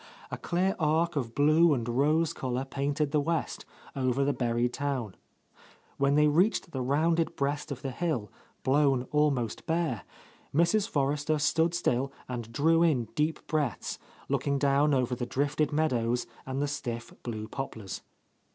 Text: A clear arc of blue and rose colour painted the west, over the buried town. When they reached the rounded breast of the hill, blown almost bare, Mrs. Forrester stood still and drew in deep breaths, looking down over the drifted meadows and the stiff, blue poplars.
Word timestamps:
A 0.31 0.37
clear 0.39 0.75
arc 0.79 1.15
of 1.15 1.35
blue 1.35 1.75
and 1.75 1.87
rose 1.87 2.33
colour 2.33 2.65
painted 2.65 3.11
the 3.11 3.19
west, 3.21 3.65
over 3.95 4.23
the 4.23 4.33
buried 4.33 4.73
town. 4.73 5.15
When 5.97 6.15
they 6.15 6.27
reached 6.27 6.71
the 6.71 6.81
rounded 6.81 7.35
breast 7.35 7.71
of 7.71 7.83
the 7.83 7.91
hill, 7.91 8.31
blown 8.63 9.03
almost 9.11 9.67
bare, 9.67 10.01
Mrs. 10.55 10.89
Forrester 10.89 11.37
stood 11.37 11.75
still 11.75 12.11
and 12.27 12.51
drew 12.51 12.81
in 12.81 13.09
deep 13.13 13.45
breaths, 13.45 13.99
looking 14.27 14.57
down 14.57 14.95
over 14.95 15.13
the 15.13 15.27
drifted 15.27 15.71
meadows 15.71 16.25
and 16.47 16.63
the 16.63 16.67
stiff, 16.67 17.13
blue 17.21 17.47
poplars. 17.47 18.01